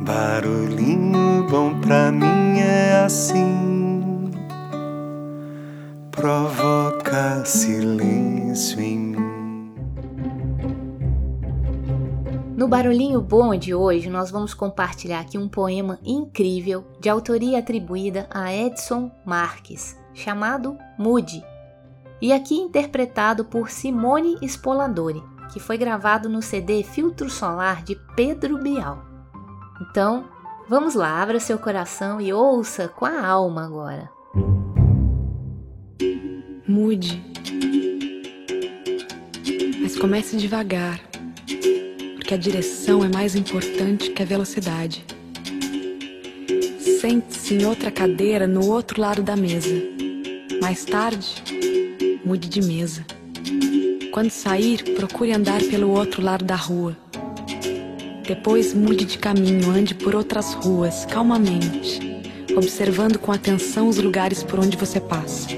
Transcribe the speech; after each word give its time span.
Barulhinho 0.00 1.44
bom 1.50 1.80
pra 1.80 2.12
mim 2.12 2.60
é 2.60 3.02
assim, 3.04 4.30
provoca 6.12 7.44
silêncio 7.44 8.80
em 8.80 8.96
mim. 8.96 9.74
No 12.56 12.68
Barulhinho 12.68 13.20
Bom 13.20 13.56
de 13.56 13.74
hoje, 13.74 14.08
nós 14.08 14.30
vamos 14.30 14.54
compartilhar 14.54 15.18
aqui 15.18 15.36
um 15.36 15.48
poema 15.48 15.98
incrível 16.04 16.84
de 17.00 17.08
autoria 17.08 17.58
atribuída 17.58 18.28
a 18.30 18.54
Edson 18.54 19.10
Marques, 19.24 19.98
chamado 20.14 20.78
Mude, 20.96 21.42
e 22.22 22.32
aqui 22.32 22.54
interpretado 22.54 23.44
por 23.44 23.68
Simone 23.68 24.38
Spoladori, 24.42 25.22
que 25.52 25.58
foi 25.58 25.76
gravado 25.76 26.28
no 26.28 26.40
CD 26.40 26.84
Filtro 26.84 27.28
Solar 27.28 27.82
de 27.82 27.96
Pedro 28.14 28.58
Bial. 28.58 29.07
Então, 29.80 30.24
vamos 30.68 30.94
lá, 30.94 31.22
abra 31.22 31.38
seu 31.38 31.58
coração 31.58 32.20
e 32.20 32.32
ouça 32.32 32.88
com 32.88 33.04
a 33.04 33.24
alma 33.24 33.64
agora. 33.64 34.10
Mude. 36.66 37.22
Mas 39.80 39.96
comece 39.96 40.36
devagar, 40.36 41.00
porque 42.16 42.34
a 42.34 42.36
direção 42.36 43.04
é 43.04 43.08
mais 43.08 43.34
importante 43.34 44.10
que 44.10 44.22
a 44.22 44.26
velocidade. 44.26 45.04
Sente-se 47.00 47.54
em 47.54 47.64
outra 47.64 47.90
cadeira 47.90 48.46
no 48.46 48.68
outro 48.68 49.00
lado 49.00 49.22
da 49.22 49.36
mesa. 49.36 49.74
Mais 50.60 50.84
tarde, 50.84 51.42
mude 52.24 52.48
de 52.48 52.60
mesa. 52.60 53.06
Quando 54.12 54.30
sair, 54.30 54.82
procure 54.96 55.32
andar 55.32 55.62
pelo 55.62 55.90
outro 55.90 56.20
lado 56.20 56.44
da 56.44 56.56
rua. 56.56 56.96
Depois 58.28 58.74
mude 58.74 59.06
de 59.06 59.16
caminho, 59.16 59.70
ande 59.70 59.94
por 59.94 60.14
outras 60.14 60.52
ruas, 60.52 61.06
calmamente, 61.06 61.98
observando 62.54 63.18
com 63.18 63.32
atenção 63.32 63.88
os 63.88 63.96
lugares 63.96 64.42
por 64.42 64.60
onde 64.60 64.76
você 64.76 65.00
passa. 65.00 65.48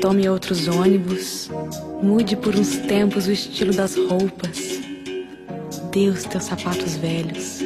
Tome 0.00 0.28
outros 0.28 0.66
ônibus, 0.66 1.48
mude 2.02 2.34
por 2.34 2.56
uns 2.56 2.78
tempos 2.78 3.28
o 3.28 3.30
estilo 3.30 3.72
das 3.72 3.94
roupas. 3.94 4.80
Dê 5.92 6.08
os 6.08 6.24
teus 6.24 6.42
sapatos 6.42 6.96
velhos. 6.96 7.60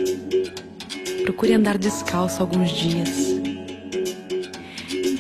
Procure 1.23 1.55
andar 1.55 1.79
descalço 1.79 2.43
alguns 2.43 2.73
dias. 2.73 3.41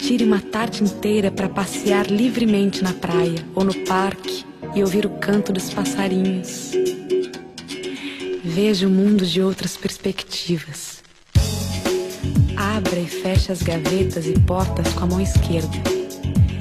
Tire 0.02 0.24
uma 0.24 0.42
tarde 0.42 0.84
inteira 0.84 1.30
para 1.30 1.48
passear 1.48 2.06
livremente 2.06 2.82
na 2.82 2.92
praia 2.92 3.42
ou 3.54 3.64
no 3.64 3.74
parque 3.86 4.44
e 4.74 4.82
ouvir 4.82 5.06
o 5.06 5.10
canto 5.10 5.54
dos 5.54 5.72
passarinhos. 5.72 6.72
Veja 8.44 8.88
o 8.88 8.90
mundo 8.90 9.24
de 9.24 9.40
outras 9.40 9.76
perspectivas. 9.76 11.00
Abra 12.56 12.98
e 12.98 13.06
feche 13.06 13.52
as 13.52 13.62
gavetas 13.62 14.26
e 14.26 14.32
portas 14.32 14.92
com 14.94 15.04
a 15.04 15.06
mão 15.06 15.20
esquerda. 15.20 15.70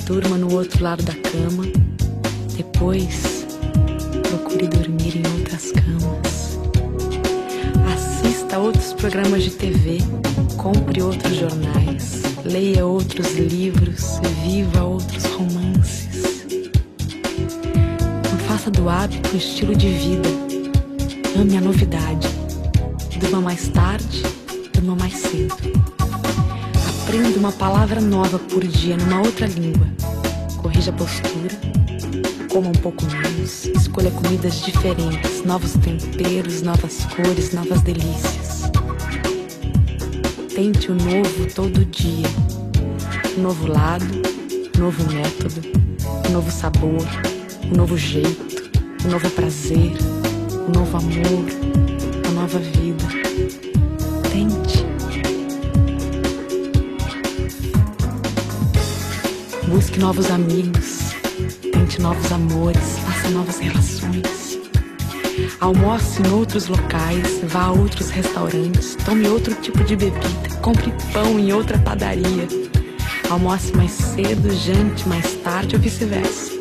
Durma 0.05 0.37
no 0.37 0.53
outro 0.53 0.83
lado 0.83 1.01
da 1.01 1.15
cama. 1.15 1.63
Depois, 2.55 3.47
procure 4.29 4.67
dormir 4.67 5.17
em 5.17 5.39
outras 5.39 5.71
camas. 5.71 6.59
Assista 7.91 8.57
a 8.57 8.59
outros 8.59 8.93
programas 8.93 9.41
de 9.41 9.49
TV. 9.49 9.97
Compre 10.57 11.01
outros 11.01 11.35
jornais. 11.35 12.21
Leia 12.45 12.85
outros 12.85 13.33
livros. 13.33 14.19
Viva 14.45 14.83
outros 14.83 15.25
romances. 15.25 16.45
Não 18.31 18.37
faça 18.47 18.69
do 18.69 18.87
hábito 18.87 19.33
um 19.33 19.37
estilo 19.37 19.75
de 19.75 19.89
vida. 19.89 20.50
Ame 21.35 21.57
a 21.57 21.61
novidade. 21.61 22.27
Durma 23.19 23.41
mais 23.41 23.67
tarde, 23.69 24.21
durma 24.73 24.95
mais 24.95 25.13
cedo. 25.13 25.55
Aprenda 27.03 27.39
uma 27.39 27.51
palavra 27.53 28.01
nova 28.01 28.37
por 28.37 28.63
dia 28.65 28.97
numa 28.97 29.19
outra 29.21 29.47
língua. 29.47 29.87
Corrija 30.57 30.91
a 30.91 30.93
postura. 30.93 31.57
Coma 32.51 32.69
um 32.69 32.73
pouco 32.73 33.05
menos. 33.05 33.65
Escolha 33.65 34.11
comidas 34.11 34.61
diferentes, 34.61 35.43
novos 35.45 35.73
temperos, 35.73 36.61
novas 36.61 37.05
cores, 37.05 37.53
novas 37.53 37.81
delícias. 37.81 38.63
Tente 40.53 40.91
o 40.91 40.95
novo 40.95 41.45
todo 41.55 41.85
dia. 41.85 42.27
Novo 43.37 43.67
lado, 43.67 44.05
novo 44.77 45.03
método, 45.13 45.61
novo 46.31 46.51
sabor, 46.51 47.07
novo 47.73 47.97
jeito, 47.97 48.69
novo 49.09 49.29
prazer, 49.29 49.93
um 50.67 50.71
novo 50.71 50.97
amor, 50.97 51.45
uma 52.25 52.41
nova 52.41 52.59
vida. 52.59 53.05
Tente. 54.31 54.85
Busque 59.67 59.99
novos 59.99 60.29
amigos, 60.29 61.13
tente 61.71 62.01
novos 62.01 62.31
amores, 62.31 62.99
faça 62.99 63.29
novas 63.29 63.57
relações. 63.59 64.59
Almoce 65.59 66.21
em 66.21 66.31
outros 66.31 66.67
locais, 66.67 67.41
vá 67.43 67.63
a 67.63 67.71
outros 67.71 68.09
restaurantes, 68.09 68.95
tome 69.05 69.27
outro 69.27 69.55
tipo 69.55 69.83
de 69.83 69.95
bebida, 69.95 70.27
compre 70.61 70.93
pão 71.13 71.39
em 71.39 71.53
outra 71.53 71.77
padaria. 71.79 72.47
Almoce 73.29 73.75
mais 73.75 73.91
cedo, 73.91 74.53
jante 74.53 75.07
mais 75.07 75.35
tarde 75.37 75.75
ou 75.75 75.81
vice-versa. 75.81 76.60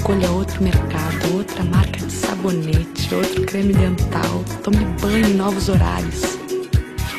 Escolha 0.00 0.30
outro 0.30 0.62
mercado, 0.62 1.36
outra 1.36 1.62
marca 1.62 1.98
de 2.06 2.10
sabonete, 2.10 3.14
outro 3.14 3.44
creme 3.44 3.74
dental. 3.74 4.42
Tome 4.64 4.78
banho 4.98 5.26
em 5.26 5.34
novos 5.34 5.68
horários. 5.68 6.38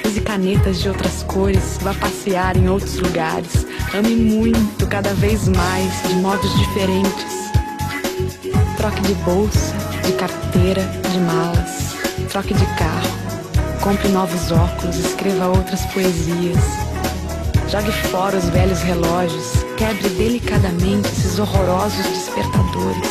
Use 0.03 0.19
canetas 0.22 0.80
de 0.81 0.90
outras 0.90 1.22
cores, 1.22 1.78
vá 1.84 1.94
passear 1.94 2.58
em 2.58 2.68
outros 2.68 2.97
lugares. 2.97 3.68
Ame 3.94 4.16
muito, 4.16 4.88
cada 4.88 5.14
vez 5.14 5.47
mais, 5.47 6.02
de 6.08 6.16
modos 6.16 6.52
diferentes. 6.58 7.52
Troque 8.78 9.02
de 9.02 9.13
bolsa, 9.25 9.75
de 10.03 10.13
carteira, 10.13 10.81
de 11.12 11.19
malas. 11.19 11.96
Troque 12.31 12.56
de 12.56 12.66
carro. 12.78 13.80
Compre 13.80 14.09
novos 14.09 14.52
óculos, 14.52 14.98
escreva 14.98 15.50
outras 15.50 15.86
poesias. 15.94 16.63
Jogue 17.69 17.92
fora 18.09 18.38
os 18.38 18.46
velhos 18.46 18.81
relógios, 18.81 19.70
quebre 19.81 20.09
delicadamente 20.09 21.08
esses 21.08 21.40
horrorosos 21.40 22.06
despertadores. 22.06 23.09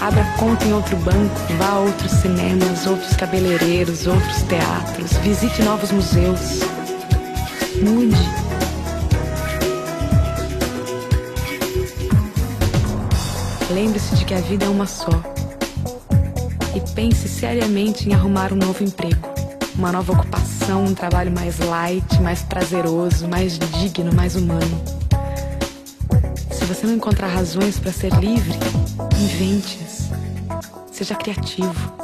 Abra 0.00 0.24
conta 0.36 0.64
em 0.64 0.72
outro 0.72 0.96
banco, 0.96 1.36
vá 1.56 1.68
a 1.74 1.78
outros 1.78 2.10
cinemas, 2.10 2.84
outros 2.88 3.14
cabeleireiros, 3.14 4.08
outros 4.08 4.42
teatros, 4.42 5.12
visite 5.18 5.62
novos 5.62 5.92
museus. 5.92 6.58
Mude. 7.76 8.16
Lembre-se 13.70 14.16
de 14.16 14.24
que 14.24 14.34
a 14.34 14.40
vida 14.40 14.64
é 14.64 14.68
uma 14.68 14.86
só. 14.86 15.22
E 16.74 16.80
pense 16.96 17.28
seriamente 17.28 18.08
em 18.08 18.12
arrumar 18.12 18.52
um 18.52 18.56
novo 18.56 18.82
emprego, 18.82 19.28
uma 19.76 19.92
nova 19.92 20.14
ocupação, 20.14 20.84
um 20.84 20.94
trabalho 20.94 21.30
mais 21.30 21.60
light, 21.60 22.20
mais 22.22 22.42
prazeroso, 22.42 23.28
mais 23.28 23.56
digno, 23.56 24.12
mais 24.12 24.34
humano. 24.34 24.97
Você 26.68 26.86
não 26.86 26.96
encontrar 26.96 27.28
razões 27.28 27.78
para 27.78 27.90
ser 27.90 28.12
livre, 28.16 28.52
invente-as. 29.18 30.10
Seja 30.92 31.14
criativo. 31.14 31.94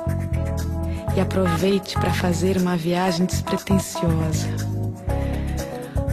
E 1.15 1.21
aproveite 1.21 1.95
para 1.97 2.11
fazer 2.15 2.57
uma 2.57 2.75
viagem 2.75 3.27
despretensiosa, 3.27 4.49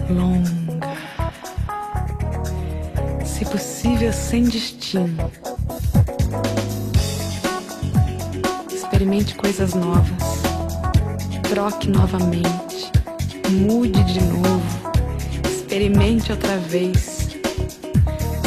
longa, 0.10 0.52
se 3.26 3.46
possível 3.46 4.12
sem 4.12 4.44
destino. 4.44 5.32
Experimente 8.70 9.34
coisas 9.34 9.74
novas, 9.74 10.42
troque 11.50 11.90
novamente, 11.90 12.92
mude 13.50 14.04
de 14.04 14.22
novo, 14.26 14.92
experimente 15.50 16.34
outra 16.34 16.58
vez. 16.58 17.11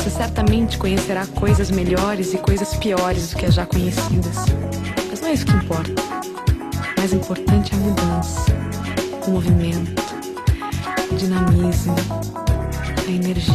Você 0.05 0.11
certamente 0.11 0.77
conhecerá 0.77 1.27
coisas 1.27 1.71
melhores 1.71 2.35
e 2.35 2.37
coisas 2.37 2.77
piores 2.77 3.31
do 3.31 3.39
que 3.39 3.47
as 3.47 3.55
já 3.55 3.65
conhecidas. 3.65 4.37
Mas 5.09 5.23
não 5.23 5.29
é 5.29 5.33
isso 5.33 5.47
que 5.47 5.53
importa. 5.53 5.95
O 6.95 7.01
mais 7.01 7.15
importante 7.15 7.73
é 7.73 7.77
a 7.79 7.81
mudança, 7.81 8.45
o 9.27 9.31
movimento, 9.31 10.03
o 11.11 11.15
dinamismo, 11.15 11.95
a 13.09 13.11
energia. 13.11 13.55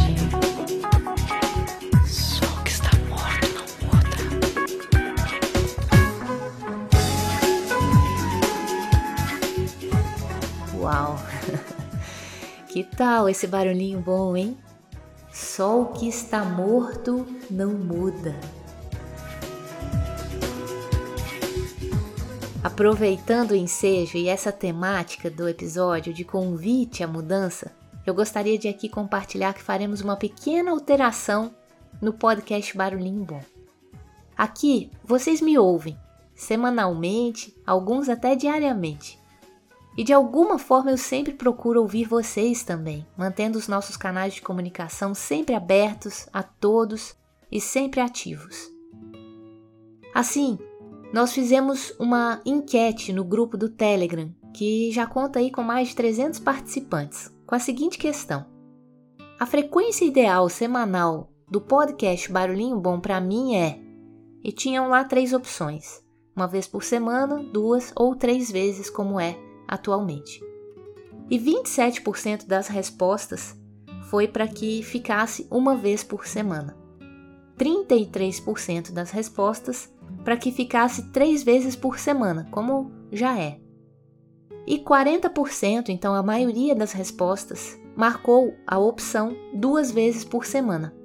Que 12.67 12.83
tal 12.83 13.29
esse 13.29 13.45
barulhinho 13.45 13.99
bom, 13.99 14.35
hein? 14.35 14.57
Só 15.59 15.81
o 15.81 15.85
que 15.87 16.07
está 16.07 16.45
morto 16.45 17.27
não 17.51 17.73
muda. 17.73 18.33
Aproveitando 22.63 23.51
o 23.51 23.55
ensejo 23.57 24.17
e 24.17 24.29
essa 24.29 24.53
temática 24.53 25.29
do 25.29 25.49
episódio 25.49 26.13
de 26.13 26.23
convite 26.23 27.03
à 27.03 27.07
mudança, 27.09 27.73
eu 28.05 28.13
gostaria 28.13 28.57
de 28.57 28.69
aqui 28.69 28.87
compartilhar 28.87 29.53
que 29.53 29.61
faremos 29.61 29.99
uma 29.99 30.15
pequena 30.15 30.71
alteração 30.71 31.53
no 32.01 32.13
podcast 32.13 32.77
Barulhinho 32.77 33.25
Bom. 33.25 33.43
Aqui 34.37 34.89
vocês 35.03 35.41
me 35.41 35.59
ouvem 35.59 35.99
semanalmente, 36.33 37.53
alguns 37.67 38.07
até 38.07 38.33
diariamente. 38.33 39.19
E 39.99 40.03
de 40.05 40.13
alguma 40.13 40.57
forma 40.57 40.91
eu 40.91 40.97
sempre 40.97 41.33
procuro 41.33 41.81
ouvir 41.81 42.05
vocês 42.05 42.63
também, 42.63 43.05
mantendo 43.17 43.57
os 43.57 43.67
nossos 43.67 43.97
canais 43.97 44.33
de 44.33 44.41
comunicação 44.41 45.13
sempre 45.13 45.53
abertos 45.53 46.25
a 46.31 46.41
todos 46.41 47.17
e 47.51 47.59
sempre 47.59 47.99
ativos. 47.99 48.71
Assim, 50.15 50.57
nós 51.11 51.33
fizemos 51.33 51.93
uma 51.99 52.39
enquete 52.45 53.11
no 53.11 53.25
grupo 53.25 53.57
do 53.57 53.67
Telegram, 53.67 54.33
que 54.53 54.89
já 54.89 55.05
conta 55.05 55.39
aí 55.39 55.51
com 55.51 55.63
mais 55.63 55.89
de 55.89 55.97
300 55.97 56.39
participantes, 56.39 57.29
com 57.45 57.55
a 57.55 57.59
seguinte 57.59 57.97
questão: 57.97 58.45
A 59.37 59.45
frequência 59.45 60.05
ideal 60.05 60.47
semanal 60.47 61.29
do 61.45 61.59
podcast 61.59 62.31
Barulhinho 62.31 62.79
Bom 62.79 63.01
para 63.01 63.19
mim 63.19 63.57
é. 63.57 63.77
E 64.41 64.53
tinham 64.53 64.87
lá 64.87 65.03
três 65.03 65.33
opções: 65.33 66.01
uma 66.33 66.47
vez 66.47 66.65
por 66.65 66.85
semana, 66.85 67.43
duas 67.51 67.91
ou 67.97 68.15
três 68.15 68.49
vezes, 68.49 68.89
como 68.89 69.19
é 69.19 69.48
atualmente. 69.69 70.43
E 71.29 71.37
27% 71.37 72.47
das 72.47 72.67
respostas 72.67 73.55
foi 74.09 74.27
para 74.27 74.47
que 74.47 74.81
ficasse 74.81 75.47
uma 75.51 75.77
vez 75.77 76.03
por 76.03 76.25
semana. 76.25 76.75
33% 77.57 78.91
das 78.91 79.11
respostas 79.11 79.93
para 80.23 80.35
que 80.35 80.51
ficasse 80.51 81.11
três 81.11 81.43
vezes 81.43 81.75
por 81.75 81.99
semana, 81.99 82.47
como 82.49 82.91
já 83.11 83.39
é. 83.39 83.59
E 84.65 84.79
40%, 84.79 85.89
então 85.89 86.15
a 86.15 86.23
maioria 86.23 86.75
das 86.75 86.91
respostas, 86.91 87.79
marcou 87.95 88.55
a 88.65 88.79
opção 88.79 89.35
duas 89.53 89.91
vezes 89.91 90.23
por 90.23 90.45
semana. 90.45 90.95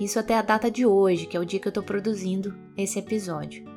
Isso 0.00 0.18
até 0.18 0.34
a 0.34 0.42
data 0.42 0.70
de 0.70 0.84
hoje, 0.84 1.26
que 1.26 1.36
é 1.36 1.40
o 1.40 1.44
dia 1.44 1.60
que 1.60 1.68
eu 1.68 1.70
estou 1.70 1.84
produzindo 1.84 2.54
esse 2.76 2.98
episódio. 2.98 3.73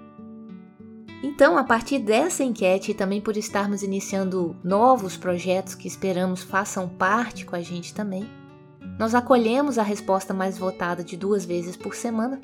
Então, 1.23 1.57
a 1.57 1.63
partir 1.63 1.99
dessa 1.99 2.43
enquete 2.43 2.91
e 2.91 2.93
também 2.93 3.19
por 3.19 3.35
estarmos 3.37 3.81
iniciando 3.81 4.55
novos 4.63 5.17
projetos 5.17 5.73
que 5.73 5.87
esperamos 5.87 6.43
façam 6.43 6.87
parte 6.87 7.45
com 7.45 7.55
a 7.55 7.61
gente 7.61 7.93
também, 7.93 8.29
nós 8.99 9.15
acolhemos 9.15 9.77
a 9.77 9.83
resposta 9.83 10.33
mais 10.33 10.57
votada 10.57 11.03
de 11.03 11.17
duas 11.17 11.43
vezes 11.43 11.75
por 11.75 11.95
semana 11.95 12.39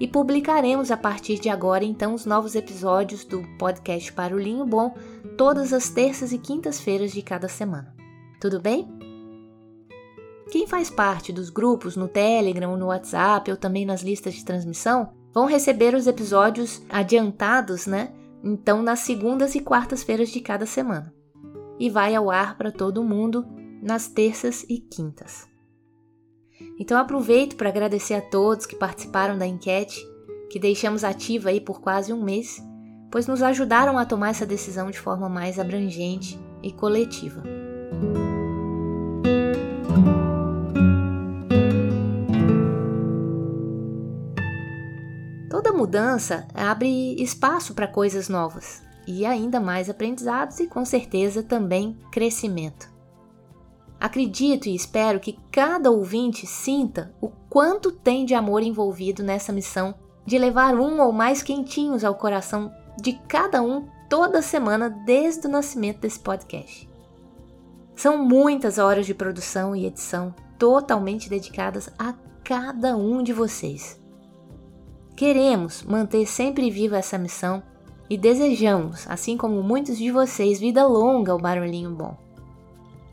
e 0.00 0.08
publicaremos 0.08 0.90
a 0.90 0.96
partir 0.96 1.38
de 1.38 1.48
agora 1.48 1.84
então 1.84 2.14
os 2.14 2.26
novos 2.26 2.54
episódios 2.54 3.24
do 3.24 3.42
podcast 3.58 4.10
Barulhinho 4.12 4.66
Bom 4.66 4.94
todas 5.36 5.72
as 5.72 5.88
terças 5.88 6.32
e 6.32 6.38
quintas-feiras 6.38 7.12
de 7.12 7.22
cada 7.22 7.48
semana. 7.48 7.94
Tudo 8.40 8.60
bem? 8.60 8.88
Quem 10.50 10.66
faz 10.66 10.90
parte 10.90 11.32
dos 11.32 11.48
grupos 11.50 11.96
no 11.96 12.08
Telegram, 12.08 12.76
no 12.76 12.86
WhatsApp 12.86 13.50
ou 13.50 13.56
também 13.56 13.86
nas 13.86 14.02
listas 14.02 14.34
de 14.34 14.44
transmissão 14.44 15.12
vão 15.34 15.46
receber 15.46 15.94
os 15.94 16.06
episódios 16.06 16.80
adiantados, 16.88 17.86
né? 17.86 18.12
Então 18.42 18.82
nas 18.82 19.00
segundas 19.00 19.54
e 19.54 19.60
quartas-feiras 19.60 20.30
de 20.30 20.40
cada 20.40 20.64
semana. 20.64 21.12
E 21.78 21.90
vai 21.90 22.14
ao 22.14 22.30
ar 22.30 22.56
para 22.56 22.70
todo 22.70 23.02
mundo 23.02 23.44
nas 23.82 24.06
terças 24.06 24.64
e 24.68 24.78
quintas. 24.78 25.48
Então 26.78 26.96
aproveito 26.96 27.56
para 27.56 27.68
agradecer 27.68 28.14
a 28.14 28.22
todos 28.22 28.64
que 28.64 28.76
participaram 28.76 29.36
da 29.36 29.46
enquete, 29.46 30.00
que 30.48 30.58
deixamos 30.58 31.02
ativa 31.02 31.48
aí 31.48 31.60
por 31.60 31.80
quase 31.80 32.12
um 32.12 32.22
mês, 32.22 32.62
pois 33.10 33.26
nos 33.26 33.42
ajudaram 33.42 33.98
a 33.98 34.04
tomar 34.04 34.30
essa 34.30 34.46
decisão 34.46 34.90
de 34.90 35.00
forma 35.00 35.28
mais 35.28 35.58
abrangente 35.58 36.38
e 36.62 36.72
coletiva. 36.72 37.42
Mudança 45.84 46.48
abre 46.54 47.14
espaço 47.22 47.74
para 47.74 47.86
coisas 47.86 48.30
novas 48.30 48.82
e 49.06 49.26
ainda 49.26 49.60
mais 49.60 49.90
aprendizados 49.90 50.58
e 50.58 50.66
com 50.66 50.82
certeza 50.82 51.42
também 51.42 51.98
crescimento. 52.10 52.88
Acredito 54.00 54.66
e 54.66 54.74
espero 54.74 55.20
que 55.20 55.38
cada 55.52 55.90
ouvinte 55.90 56.46
sinta 56.46 57.14
o 57.20 57.28
quanto 57.50 57.92
tem 57.92 58.24
de 58.24 58.34
amor 58.34 58.62
envolvido 58.62 59.22
nessa 59.22 59.52
missão 59.52 59.94
de 60.24 60.38
levar 60.38 60.74
um 60.74 61.02
ou 61.02 61.12
mais 61.12 61.42
quentinhos 61.42 62.02
ao 62.02 62.14
coração 62.14 62.72
de 62.98 63.12
cada 63.28 63.60
um 63.60 63.86
toda 64.08 64.40
semana 64.40 64.88
desde 64.88 65.46
o 65.46 65.50
nascimento 65.50 66.00
desse 66.00 66.18
podcast. 66.18 66.88
São 67.94 68.16
muitas 68.16 68.78
horas 68.78 69.04
de 69.04 69.12
produção 69.12 69.76
e 69.76 69.84
edição 69.84 70.34
totalmente 70.58 71.28
dedicadas 71.28 71.90
a 71.98 72.14
cada 72.42 72.96
um 72.96 73.22
de 73.22 73.34
vocês. 73.34 74.02
Queremos 75.16 75.84
manter 75.84 76.26
sempre 76.26 76.68
viva 76.70 76.96
essa 76.96 77.16
missão 77.16 77.62
e 78.10 78.18
desejamos, 78.18 79.06
assim 79.08 79.36
como 79.36 79.62
muitos 79.62 79.96
de 79.96 80.10
vocês, 80.10 80.58
vida 80.58 80.84
longa 80.84 81.30
ao 81.30 81.38
Barulhinho 81.38 81.90
Bom. 81.90 82.16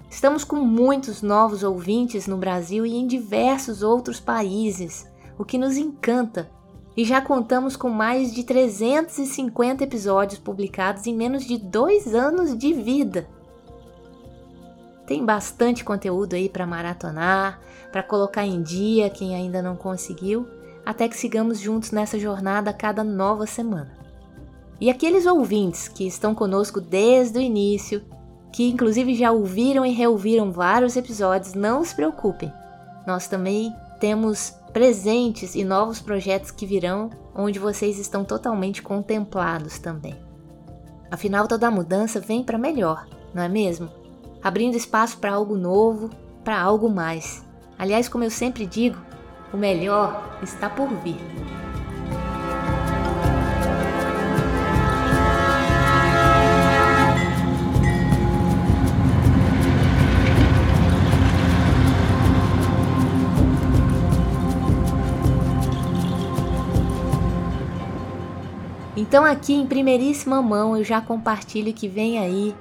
Estamos 0.09 0.43
com 0.43 0.55
muitos 0.55 1.21
novos 1.21 1.61
ouvintes 1.61 2.25
no 2.25 2.37
Brasil 2.37 2.87
e 2.87 2.95
em 2.95 3.05
diversos 3.05 3.83
outros 3.83 4.19
países, 4.19 5.07
o 5.37 5.45
que 5.45 5.59
nos 5.59 5.77
encanta. 5.77 6.49
E 6.97 7.05
já 7.05 7.21
contamos 7.21 7.75
com 7.75 7.89
mais 7.89 8.33
de 8.33 8.43
350 8.43 9.83
episódios 9.83 10.39
publicados 10.39 11.05
em 11.05 11.15
menos 11.15 11.45
de 11.45 11.57
dois 11.57 12.15
anos 12.15 12.57
de 12.57 12.73
vida. 12.73 13.29
Tem 15.05 15.23
bastante 15.23 15.83
conteúdo 15.83 16.35
aí 16.35 16.49
para 16.49 16.65
maratonar, 16.65 17.61
para 17.91 18.01
colocar 18.01 18.45
em 18.45 18.61
dia 18.61 19.09
quem 19.09 19.35
ainda 19.35 19.61
não 19.61 19.75
conseguiu, 19.75 20.47
até 20.85 21.07
que 21.07 21.17
sigamos 21.17 21.59
juntos 21.59 21.91
nessa 21.91 22.19
jornada 22.19 22.71
a 22.71 22.73
cada 22.73 23.03
nova 23.03 23.45
semana. 23.45 23.97
E 24.79 24.89
aqueles 24.89 25.25
ouvintes 25.25 25.87
que 25.87 26.07
estão 26.07 26.33
conosco 26.33 26.81
desde 26.81 27.37
o 27.37 27.41
início 27.41 28.03
que 28.51 28.69
inclusive 28.69 29.15
já 29.15 29.31
ouviram 29.31 29.85
e 29.85 29.91
reouviram 29.91 30.51
vários 30.51 30.97
episódios, 30.97 31.53
não 31.53 31.83
se 31.83 31.95
preocupem. 31.95 32.51
Nós 33.07 33.27
também 33.27 33.73
temos 33.99 34.53
presentes 34.73 35.55
e 35.55 35.63
novos 35.63 36.01
projetos 36.01 36.51
que 36.51 36.65
virão, 36.65 37.09
onde 37.35 37.59
vocês 37.59 37.97
estão 37.97 38.23
totalmente 38.23 38.81
contemplados 38.81 39.79
também. 39.79 40.15
Afinal, 41.09 41.47
toda 41.47 41.71
mudança 41.71 42.19
vem 42.19 42.43
para 42.43 42.57
melhor, 42.57 43.07
não 43.33 43.43
é 43.43 43.49
mesmo? 43.49 43.89
Abrindo 44.43 44.75
espaço 44.75 45.17
para 45.17 45.33
algo 45.33 45.55
novo, 45.55 46.09
para 46.43 46.59
algo 46.59 46.89
mais. 46.89 47.45
Aliás, 47.77 48.07
como 48.07 48.23
eu 48.23 48.31
sempre 48.31 48.65
digo, 48.65 48.97
o 49.53 49.57
melhor 49.57 50.39
está 50.41 50.69
por 50.69 50.87
vir. 51.03 51.19
Então, 69.11 69.25
aqui 69.25 69.53
em 69.53 69.65
primeiríssima 69.65 70.41
mão, 70.41 70.77
eu 70.77 70.83
já 70.83 71.01
compartilho 71.01 71.73
que 71.73 71.87
vem 71.87 72.19
aí 72.19 72.55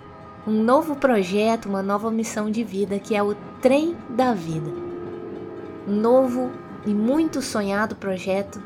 um 0.46 0.62
novo 0.64 0.96
projeto, 0.96 1.68
uma 1.68 1.82
nova 1.82 2.10
missão 2.10 2.50
de 2.50 2.64
vida 2.64 2.98
que 2.98 3.14
é 3.14 3.22
o 3.22 3.36
Trem 3.60 3.94
da 4.08 4.32
Vida. 4.32 4.70
Um 5.86 5.92
novo 5.92 6.50
e 6.86 6.90
muito 6.90 7.42
sonhado 7.42 7.96
projeto 7.96 8.62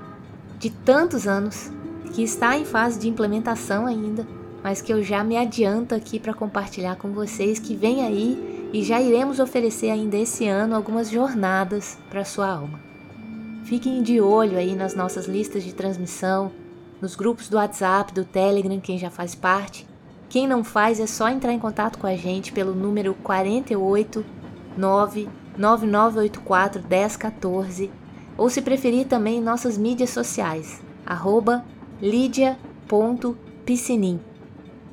de 0.58 0.70
tantos 0.70 1.26
anos 1.26 1.70
que 2.14 2.22
está 2.22 2.56
em 2.56 2.64
fase 2.64 2.98
de 2.98 3.08
implementação 3.08 3.86
ainda, 3.86 4.26
mas 4.62 4.80
que 4.80 4.92
eu 4.92 5.02
já 5.02 5.24
me 5.24 5.36
adianto 5.36 5.94
aqui 5.94 6.18
para 6.18 6.32
compartilhar 6.32 6.96
com 6.96 7.12
vocês 7.12 7.58
que 7.58 7.74
vem 7.74 8.04
aí 8.04 8.70
e 8.72 8.82
já 8.82 9.00
iremos 9.00 9.40
oferecer 9.40 9.90
ainda 9.90 10.16
esse 10.16 10.46
ano 10.46 10.74
algumas 10.74 11.10
jornadas 11.10 11.98
para 12.08 12.24
sua 12.24 12.48
alma. 12.48 12.80
Fiquem 13.64 14.02
de 14.02 14.20
olho 14.20 14.56
aí 14.56 14.74
nas 14.74 14.94
nossas 14.94 15.26
listas 15.26 15.64
de 15.64 15.74
transmissão, 15.74 16.52
nos 17.00 17.16
grupos 17.16 17.48
do 17.48 17.56
WhatsApp, 17.56 18.14
do 18.14 18.24
Telegram, 18.24 18.80
quem 18.80 18.98
já 18.98 19.10
faz 19.10 19.34
parte. 19.34 19.86
Quem 20.28 20.48
não 20.48 20.64
faz 20.64 21.00
é 21.00 21.06
só 21.06 21.28
entrar 21.28 21.52
em 21.52 21.58
contato 21.58 21.98
com 21.98 22.06
a 22.06 22.16
gente 22.16 22.52
pelo 22.52 22.74
número 22.74 23.14
48 23.22 24.24
99984 24.76 26.82
1014 26.88 28.03
ou 28.36 28.50
se 28.50 28.60
preferir 28.62 29.06
também 29.06 29.40
nossas 29.40 29.78
mídias 29.78 30.10
sociais, 30.10 30.82
arroba 31.06 31.64
lidia.piscinim 32.00 34.18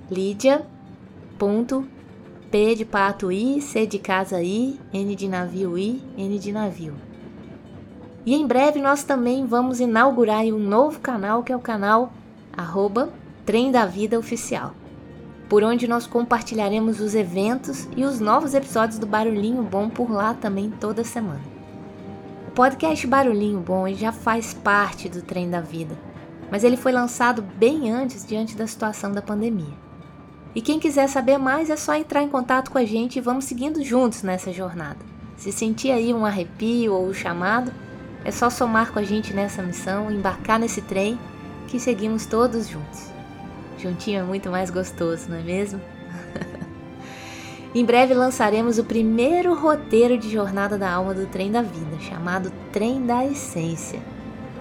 Lídia. 0.10 0.66
P 2.52 2.76
de 2.76 2.86
pato 2.86 3.32
I, 3.32 3.62
C 3.62 3.88
de 3.88 3.98
casa 3.98 4.44
I, 4.44 4.80
N 4.94 5.16
de 5.16 5.28
navio 5.28 5.78
I, 5.78 6.04
N 6.16 6.38
de 6.38 6.52
navio. 6.52 6.94
E 8.26 8.36
em 8.36 8.46
breve 8.46 8.80
nós 8.80 9.04
também 9.04 9.46
vamos 9.46 9.80
inaugurar 9.80 10.46
um 10.46 10.60
novo 10.60 11.00
canal 11.00 11.42
que 11.42 11.52
é 11.52 11.56
o 11.56 11.60
canal 11.60 12.14
arroba 12.56 13.12
Trem 13.46 13.72
da 13.72 13.88
Vida 13.88 14.20
Oficial, 14.20 14.76
por 15.50 15.64
onde 15.64 15.88
nós 15.88 16.06
compartilharemos 16.06 17.00
os 17.00 17.16
eventos 17.16 17.88
e 17.98 18.04
os 18.04 18.20
novos 18.20 18.54
episódios 18.54 19.00
do 19.00 19.08
Barulhinho 19.08 19.64
Bom 19.64 19.90
por 19.90 20.12
lá 20.12 20.36
também 20.36 20.70
toda 20.70 21.04
semana. 21.04 21.61
O 22.52 22.54
podcast 22.54 23.08
Barulhinho 23.08 23.62
Bom 23.62 23.88
já 23.94 24.12
faz 24.12 24.54
parte 24.54 25.08
do 25.08 25.22
Trem 25.22 25.50
da 25.50 25.62
Vida, 25.62 25.98
mas 26.52 26.66
ele 26.66 26.76
foi 26.76 26.92
lançado 26.92 27.42
bem 27.42 27.90
antes 27.90 28.26
diante 28.26 28.58
da 28.58 28.68
situação 28.68 29.14
da 29.14 29.22
pandemia. 29.22 29.74
E 30.54 30.62
quem 30.62 30.78
quiser 30.78 31.08
saber 31.08 31.38
mais 31.38 31.70
é 31.70 31.78
só 31.78 31.96
entrar 31.96 32.22
em 32.22 32.28
contato 32.28 32.70
com 32.70 32.78
a 32.78 32.84
gente 32.84 33.16
e 33.16 33.22
vamos 33.22 33.46
seguindo 33.46 33.82
juntos 33.82 34.22
nessa 34.22 34.52
jornada. 34.52 35.00
Se 35.38 35.50
sentir 35.50 35.92
aí 35.92 36.14
um 36.14 36.26
arrepio 36.26 36.94
ou 36.94 37.08
um 37.08 37.14
chamado, 37.14 37.72
é 38.26 38.32
só 38.32 38.50
somar 38.50 38.92
com 38.92 39.00
a 39.00 39.04
gente 39.04 39.34
nessa 39.34 39.64
missão, 39.64 40.12
embarcar 40.12 40.60
nesse 40.60 40.82
trem 40.82 41.18
que 41.70 41.80
seguimos 41.80 42.26
todos 42.26 42.68
juntos. 42.68 43.10
Juntinho 43.78 44.20
é 44.20 44.24
muito 44.24 44.50
mais 44.50 44.70
gostoso, 44.70 45.30
não 45.30 45.38
é 45.38 45.42
mesmo? 45.42 45.80
Em 47.74 47.86
breve 47.86 48.14
lançaremos 48.14 48.78
o 48.78 48.84
primeiro 48.84 49.56
roteiro 49.56 50.18
de 50.18 50.30
Jornada 50.30 50.78
da 50.78 50.92
Alma 50.92 51.14
do 51.14 51.26
Trem 51.26 51.50
da 51.50 51.62
Vida, 51.62 51.98
chamado 52.02 52.52
Trem 52.70 53.06
da 53.06 53.26
Essência. 53.26 54.02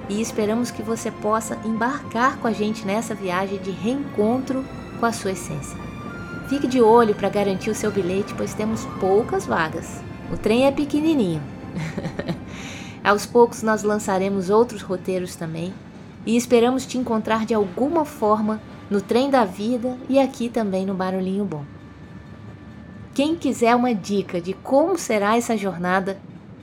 E 0.08 0.20
esperamos 0.20 0.70
que 0.70 0.80
você 0.80 1.10
possa 1.10 1.58
embarcar 1.64 2.38
com 2.38 2.46
a 2.46 2.52
gente 2.52 2.86
nessa 2.86 3.12
viagem 3.12 3.58
de 3.58 3.72
reencontro 3.72 4.64
com 5.00 5.06
a 5.06 5.12
sua 5.12 5.32
essência. 5.32 5.76
Fique 6.48 6.68
de 6.68 6.80
olho 6.80 7.14
para 7.14 7.28
garantir 7.28 7.70
o 7.70 7.74
seu 7.74 7.90
bilhete, 7.90 8.32
pois 8.36 8.54
temos 8.54 8.84
poucas 9.00 9.44
vagas. 9.44 10.00
O 10.32 10.36
trem 10.36 10.66
é 10.66 10.70
pequenininho. 10.70 11.42
Aos 13.02 13.26
poucos 13.26 13.60
nós 13.62 13.82
lançaremos 13.82 14.50
outros 14.50 14.82
roteiros 14.82 15.34
também 15.34 15.74
e 16.24 16.36
esperamos 16.36 16.86
te 16.86 16.96
encontrar 16.96 17.44
de 17.44 17.54
alguma 17.54 18.04
forma 18.04 18.60
no 18.88 19.00
trem 19.00 19.30
da 19.30 19.44
vida 19.44 19.96
e 20.08 20.18
aqui 20.18 20.48
também 20.48 20.86
no 20.86 20.94
Barulhinho 20.94 21.44
Bom. 21.44 21.64
Quem 23.20 23.36
quiser 23.36 23.76
uma 23.76 23.94
dica 23.94 24.40
de 24.40 24.54
como 24.54 24.96
será 24.96 25.36
essa 25.36 25.54
jornada, 25.54 26.16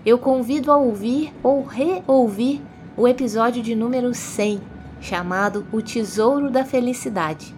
eu 0.03 0.17
convido 0.17 0.71
a 0.71 0.75
ouvir 0.75 1.31
ou 1.43 1.63
reouvir 1.63 2.63
o 2.97 3.07
episódio 3.07 3.61
de 3.61 3.75
número 3.75 4.11
100, 4.11 4.59
chamado 4.99 5.67
O 5.71 5.83
Tesouro 5.83 6.49
da 6.49 6.65
Felicidade. 6.65 7.53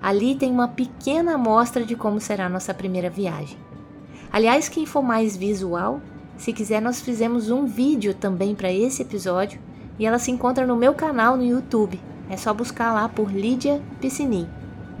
Ali 0.00 0.34
tem 0.34 0.50
uma 0.50 0.68
pequena 0.68 1.34
amostra 1.34 1.84
de 1.84 1.94
como 1.94 2.18
será 2.18 2.48
nossa 2.48 2.72
primeira 2.72 3.10
viagem. 3.10 3.58
Aliás, 4.32 4.70
quem 4.70 4.86
for 4.86 5.02
mais 5.02 5.36
visual, 5.36 6.00
se 6.38 6.54
quiser, 6.54 6.80
nós 6.80 6.98
fizemos 6.98 7.50
um 7.50 7.66
vídeo 7.66 8.14
também 8.14 8.54
para 8.54 8.72
esse 8.72 9.02
episódio 9.02 9.60
e 9.98 10.06
ela 10.06 10.18
se 10.18 10.30
encontra 10.30 10.66
no 10.66 10.76
meu 10.76 10.94
canal 10.94 11.36
no 11.36 11.44
YouTube. 11.44 12.00
É 12.30 12.38
só 12.38 12.54
buscar 12.54 12.94
lá 12.94 13.06
por 13.06 13.30
Lídia 13.30 13.82
Piscinin. 14.00 14.48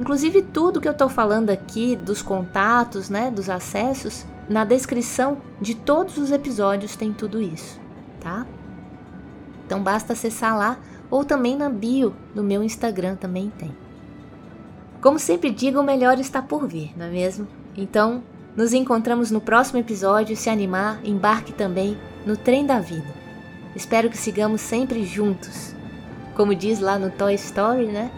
Inclusive 0.00 0.40
tudo 0.40 0.80
que 0.80 0.88
eu 0.88 0.92
estou 0.92 1.10
falando 1.10 1.50
aqui 1.50 1.94
dos 1.94 2.22
contatos, 2.22 3.10
né, 3.10 3.30
dos 3.30 3.50
acessos, 3.50 4.24
na 4.48 4.64
descrição 4.64 5.38
de 5.60 5.74
todos 5.74 6.16
os 6.16 6.32
episódios 6.32 6.96
tem 6.96 7.12
tudo 7.12 7.40
isso, 7.40 7.78
tá? 8.18 8.46
Então 9.66 9.82
basta 9.82 10.14
acessar 10.14 10.56
lá 10.56 10.78
ou 11.10 11.22
também 11.22 11.54
na 11.54 11.68
bio 11.68 12.14
do 12.34 12.42
meu 12.42 12.62
Instagram 12.62 13.14
também 13.16 13.52
tem. 13.58 13.76
Como 15.02 15.18
sempre 15.18 15.50
digo, 15.50 15.80
o 15.80 15.84
melhor 15.84 16.18
está 16.18 16.40
por 16.40 16.66
vir, 16.66 16.92
não 16.96 17.06
é 17.06 17.10
mesmo? 17.10 17.46
Então, 17.76 18.22
nos 18.56 18.72
encontramos 18.72 19.30
no 19.30 19.40
próximo 19.40 19.78
episódio. 19.78 20.36
Se 20.36 20.50
animar, 20.50 21.00
embarque 21.04 21.52
também 21.52 21.96
no 22.26 22.36
trem 22.36 22.66
da 22.66 22.80
vida. 22.80 23.08
Espero 23.74 24.10
que 24.10 24.18
sigamos 24.18 24.60
sempre 24.60 25.04
juntos. 25.04 25.74
Como 26.34 26.54
diz 26.54 26.80
lá 26.80 26.98
no 26.98 27.10
Toy 27.10 27.34
Story, 27.34 27.86
né? 27.86 28.10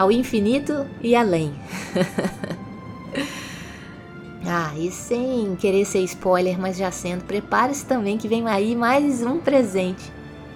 Ao 0.00 0.10
infinito 0.10 0.86
e 1.02 1.14
além. 1.14 1.52
ah, 4.48 4.72
e 4.74 4.90
sem 4.90 5.54
querer 5.56 5.84
ser 5.84 5.98
spoiler, 6.04 6.58
mas 6.58 6.78
já 6.78 6.90
sendo, 6.90 7.24
prepare-se 7.24 7.84
também 7.84 8.16
que 8.16 8.26
vem 8.26 8.48
aí 8.48 8.74
mais 8.74 9.22
um 9.22 9.36
presente, 9.36 10.10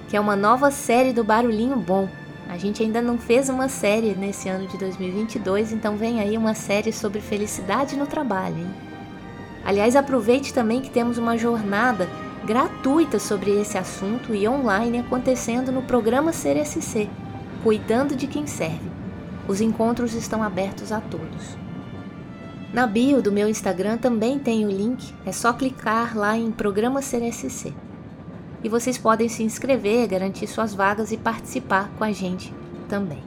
que 0.08 0.16
é 0.16 0.20
uma 0.20 0.34
nova 0.34 0.70
série 0.70 1.12
do 1.12 1.22
Barulhinho 1.22 1.76
Bom. 1.76 2.08
A 2.48 2.56
gente 2.56 2.82
ainda 2.82 3.02
não 3.02 3.18
fez 3.18 3.50
uma 3.50 3.68
série 3.68 4.14
nesse 4.14 4.48
ano 4.48 4.66
de 4.66 4.78
2022, 4.78 5.72
então 5.72 5.94
vem 5.94 6.20
aí 6.20 6.38
uma 6.38 6.54
série 6.54 6.90
sobre 6.90 7.20
felicidade 7.20 7.98
no 7.98 8.06
trabalho, 8.06 8.56
hein? 8.56 8.74
Aliás, 9.62 9.94
aproveite 9.94 10.54
também 10.54 10.80
que 10.80 10.88
temos 10.88 11.18
uma 11.18 11.36
jornada 11.36 12.08
gratuita 12.46 13.18
sobre 13.18 13.60
esse 13.60 13.76
assunto 13.76 14.34
e 14.34 14.48
online 14.48 15.00
acontecendo 15.00 15.70
no 15.70 15.82
programa 15.82 16.32
CRSC, 16.32 17.10
Cuidando 17.62 18.16
de 18.16 18.26
Quem 18.26 18.46
Serve. 18.46 19.03
Os 19.46 19.60
encontros 19.60 20.14
estão 20.14 20.42
abertos 20.42 20.90
a 20.90 21.00
todos. 21.00 21.56
Na 22.72 22.86
bio 22.86 23.22
do 23.22 23.30
meu 23.30 23.48
Instagram 23.48 23.98
também 23.98 24.38
tem 24.38 24.64
o 24.64 24.70
link, 24.70 25.14
é 25.24 25.32
só 25.32 25.52
clicar 25.52 26.16
lá 26.16 26.36
em 26.36 26.50
Programa 26.50 27.00
CRSC. 27.00 27.72
E 28.62 28.68
vocês 28.68 28.96
podem 28.96 29.28
se 29.28 29.42
inscrever, 29.42 30.08
garantir 30.08 30.46
suas 30.46 30.74
vagas 30.74 31.12
e 31.12 31.16
participar 31.16 31.90
com 31.98 32.04
a 32.04 32.10
gente 32.10 32.52
também. 32.88 33.22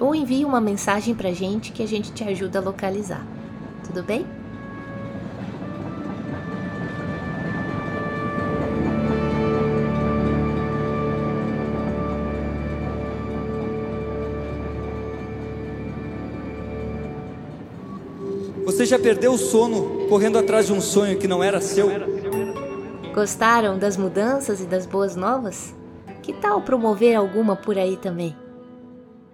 Ou 0.00 0.14
envie 0.14 0.44
uma 0.44 0.60
mensagem 0.60 1.14
para 1.14 1.28
a 1.28 1.34
gente 1.34 1.72
que 1.72 1.82
a 1.82 1.86
gente 1.86 2.12
te 2.12 2.22
ajuda 2.24 2.58
a 2.58 2.62
localizar. 2.62 3.26
Tudo 3.84 4.02
bem? 4.02 4.24
Você 18.84 18.90
já 18.90 18.98
perdeu 18.98 19.32
o 19.32 19.38
sono 19.38 20.06
correndo 20.10 20.36
atrás 20.36 20.66
de 20.66 20.72
um 20.74 20.80
sonho 20.82 21.18
que 21.18 21.26
não 21.26 21.42
era 21.42 21.58
seu? 21.58 21.88
Gostaram 23.14 23.78
das 23.78 23.96
mudanças 23.96 24.60
e 24.60 24.66
das 24.66 24.84
boas 24.84 25.16
novas? 25.16 25.74
Que 26.20 26.34
tal 26.34 26.60
promover 26.60 27.16
alguma 27.16 27.56
por 27.56 27.78
aí 27.78 27.96
também? 27.96 28.36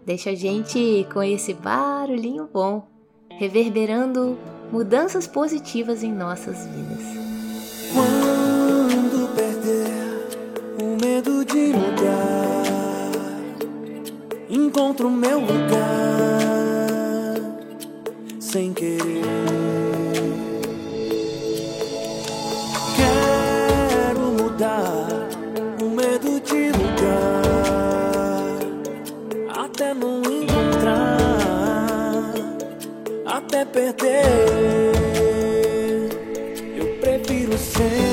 Deixa 0.07 0.31
a 0.31 0.37
gente 0.37 1.05
com 1.13 1.21
esse 1.21 1.53
barulhinho 1.53 2.49
bom, 2.53 2.87
reverberando 3.41 4.39
mudanças 4.71 5.27
positivas 5.27 6.05
em 6.05 6.13
nossas 6.13 6.65
vidas. 6.69 7.05
Quando 7.93 9.35
perder 9.35 10.81
o 10.81 11.05
medo 11.05 11.45
de 11.45 11.73
mudar, 11.77 12.63
encontro 14.49 15.11
meu 15.11 15.41
lugar 15.41 16.20
sem 18.51 18.73
querer. 18.73 19.23
Quero 22.97 24.21
mudar 24.33 25.07
o 25.81 25.85
medo 25.91 26.41
de 26.41 26.73
lugar 26.73 27.45
até 29.65 29.95
não 29.95 30.21
encontrar, 30.23 30.97
até 33.25 33.65
perder. 33.65 34.17
Eu 36.77 36.87
prefiro 37.01 37.57
ser. 37.57 38.11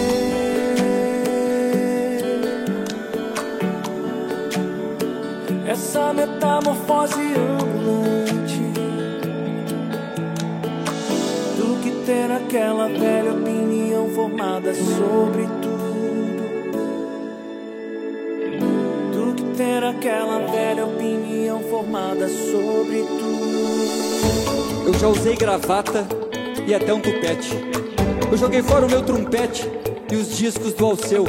Essa 5.67 6.13
metamorfose 6.13 7.21
ambulante 7.35 8.36
ter 12.07 12.31
aquela 12.31 12.87
velha 12.87 13.33
opinião 13.33 14.09
formada 14.11 14.73
sobre 14.73 15.43
tudo. 15.61 16.47
Do 19.11 19.35
que 19.35 19.43
ter 19.57 19.83
aquela 19.83 20.39
velha 20.49 20.85
opinião 20.85 21.59
formada 21.63 22.29
sobre 22.29 23.01
tudo. 23.01 24.87
Eu 24.87 24.93
já 24.93 25.07
usei 25.09 25.35
gravata 25.35 26.07
e 26.65 26.73
até 26.73 26.93
um 26.93 27.01
tupete. 27.01 27.51
Eu 28.31 28.37
joguei 28.37 28.63
fora 28.63 28.85
o 28.85 28.89
meu 28.89 29.01
trompete 29.01 29.69
e 30.09 30.15
os 30.15 30.37
discos 30.37 30.71
do 30.75 30.85
Alceu. 30.85 31.25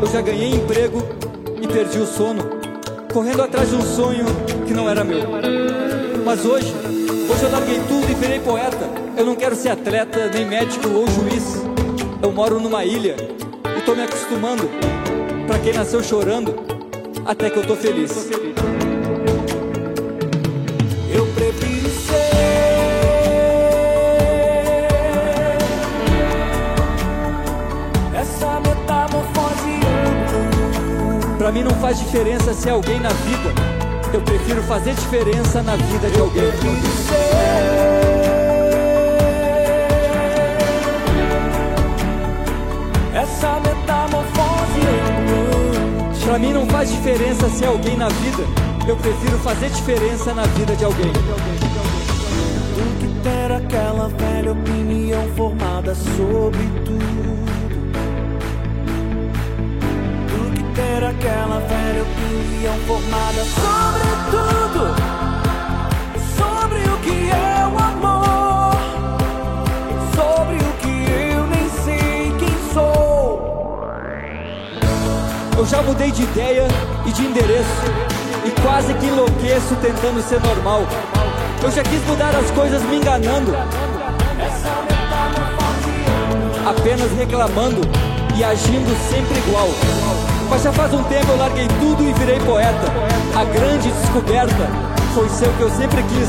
Eu 0.00 0.06
já 0.10 0.22
ganhei 0.22 0.48
emprego 0.48 1.02
e 1.60 1.68
perdi 1.68 1.98
o 1.98 2.06
sono, 2.06 2.42
correndo 3.12 3.42
atrás 3.42 3.68
de 3.68 3.76
um 3.76 3.82
sonho 3.82 4.24
que 4.66 4.72
não 4.72 4.88
era 4.88 5.04
meu. 5.04 5.28
Mas 6.24 6.42
hoje, 6.46 6.72
hoje 7.30 7.42
eu 7.42 7.50
larguei 7.50 7.80
tudo 7.86 8.10
e 8.10 8.14
virei 8.14 8.40
poeta. 8.40 9.05
Eu 9.16 9.24
não 9.24 9.34
quero 9.34 9.56
ser 9.56 9.70
atleta, 9.70 10.28
nem 10.28 10.44
médico 10.44 10.90
ou 10.90 11.06
juiz. 11.08 11.62
Eu 12.22 12.30
moro 12.30 12.60
numa 12.60 12.84
ilha 12.84 13.16
e 13.78 13.80
tô 13.80 13.94
me 13.94 14.02
acostumando. 14.02 14.68
Pra 15.46 15.58
quem 15.58 15.72
nasceu 15.72 16.02
chorando, 16.02 16.54
até 17.24 17.48
que 17.48 17.56
eu 17.56 17.66
tô 17.66 17.74
feliz. 17.74 18.28
Eu 21.10 21.26
prefiro 21.34 21.88
ser 21.88 22.36
essa 28.14 28.60
metamorfose. 28.60 29.80
Pra 31.38 31.50
mim 31.50 31.62
não 31.62 31.74
faz 31.80 31.98
diferença 31.98 32.52
se 32.52 32.68
é 32.68 32.72
alguém 32.72 32.98
na 32.98 33.10
vida 33.10 33.54
Eu 34.12 34.20
prefiro 34.22 34.62
fazer 34.64 34.94
diferença 34.94 35.62
na 35.62 35.76
vida 35.76 36.10
de 36.10 36.20
alguém. 36.20 37.75
Essa 43.36 43.60
metamorfose. 43.60 44.80
Pra 46.24 46.38
mim 46.38 46.54
não 46.54 46.66
faz 46.68 46.90
diferença 46.90 47.50
ser 47.50 47.66
alguém 47.66 47.94
na 47.94 48.08
vida. 48.08 48.42
Eu 48.88 48.96
prefiro 48.96 49.38
fazer 49.40 49.68
diferença 49.68 50.32
na 50.32 50.44
vida 50.44 50.74
de 50.74 50.86
alguém. 50.86 51.12
Do 51.12 51.22
que 52.98 53.20
ter 53.22 53.52
aquela 53.52 54.08
velha 54.08 54.52
opinião 54.52 55.22
formada 55.36 55.94
sobre 55.94 56.66
tudo. 56.86 57.44
Do 60.30 60.54
que 60.54 60.62
ter 60.74 61.04
aquela 61.04 61.60
velha 61.60 62.02
opinião 62.04 62.74
formada 62.86 63.44
sobre 63.44 64.30
tudo. 64.30 64.65
Eu 75.66 75.70
já 75.70 75.82
mudei 75.82 76.12
de 76.12 76.22
ideia 76.22 76.68
e 77.04 77.10
de 77.10 77.22
endereço. 77.22 77.82
E 78.44 78.50
quase 78.62 78.94
que 78.94 79.06
enlouqueço 79.06 79.74
tentando 79.82 80.22
ser 80.22 80.40
normal. 80.40 80.82
Eu 81.60 81.70
já 81.72 81.82
quis 81.82 82.00
mudar 82.06 82.32
as 82.36 82.48
coisas 82.52 82.80
me 82.84 82.98
enganando. 82.98 83.52
Apenas 86.64 87.10
reclamando 87.18 87.80
e 88.36 88.44
agindo 88.44 88.96
sempre 89.10 89.36
igual. 89.38 89.66
Mas 90.48 90.62
já 90.62 90.72
faz 90.72 90.94
um 90.94 91.02
tempo 91.02 91.32
eu 91.32 91.36
larguei 91.36 91.66
tudo 91.80 92.04
e 92.04 92.12
virei 92.12 92.38
poeta. 92.38 92.86
A 93.34 93.44
grande 93.46 93.90
descoberta 93.90 94.68
foi 95.14 95.28
ser 95.30 95.48
o 95.48 95.52
que 95.54 95.62
eu 95.62 95.70
sempre 95.70 96.00
quis. 96.04 96.28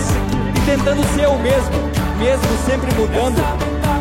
E 0.58 0.66
tentando 0.66 1.04
ser 1.14 1.26
eu 1.26 1.38
mesmo, 1.38 1.78
mesmo 2.18 2.58
sempre 2.66 2.92
mudando. 2.96 3.40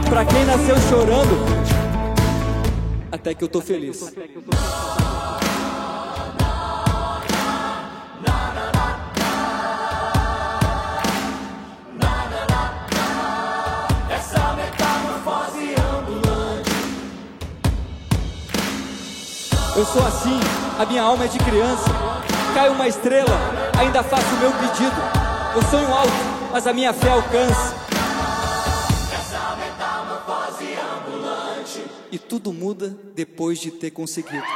Pra 0.09 0.25
quem 0.25 0.47
nasceu 0.47 0.77
chorando, 0.89 1.45
até 3.13 3.35
que 3.35 3.45
eu 3.45 3.49
tô 3.49 3.61
feliz. 3.61 4.03
Eu 19.77 19.85
sou 19.85 20.07
assim, 20.07 20.41
a 20.79 20.87
minha 20.87 21.03
alma 21.03 21.27
é 21.27 21.29
de 21.29 21.39
criança. 21.39 21.85
Cai 22.55 22.71
uma 22.71 22.89
estrela, 22.89 23.39
ainda 23.79 24.03
faço 24.03 24.35
o 24.35 24.39
meu 24.39 24.51
pedido. 24.53 24.97
Eu 25.55 25.63
sonho 25.65 25.95
alto, 25.95 26.13
mas 26.51 26.67
a 26.67 26.73
minha 26.73 26.95
fé 26.95 27.11
alcança. 27.11 27.75
E 32.11 32.19
tudo 32.19 32.55
muda 32.55 32.97
depois 33.15 33.59
de 33.59 33.71
ter 33.71 33.91
conseguido. 33.91 34.47